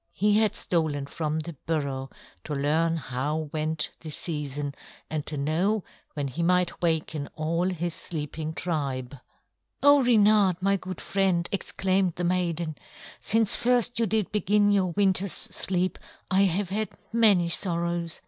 He 0.13 0.39
had 0.39 0.55
stolen 0.55 1.05
from 1.05 1.41
the 1.41 1.55
burrow 1.67 2.09
to 2.45 2.55
learn 2.55 2.97
how 2.97 3.51
went 3.53 3.91
the 3.99 4.09
season 4.09 4.73
and 5.11 5.27
to 5.27 5.37
know 5.37 5.83
when 6.15 6.27
he 6.27 6.41
might 6.41 6.81
waken 6.81 7.29
all 7.35 7.69
his 7.69 7.93
sleeping 7.93 8.55
tribe. 8.55 9.15
"Oh, 9.83 10.03
Reynard, 10.03 10.59
my 10.59 10.75
good 10.75 10.99
friend!" 10.99 11.47
exclaimed 11.51 12.15
the 12.15 12.23
maiden. 12.23 12.77
"Since 13.19 13.55
first 13.55 13.99
you 13.99 14.07
did 14.07 14.31
begin 14.31 14.71
your 14.71 14.87
winter's 14.93 15.33
sleep, 15.33 15.99
I 16.31 16.45
have 16.45 16.71
had 16.71 16.89
many 17.13 17.47
sorrows. 17.47 18.19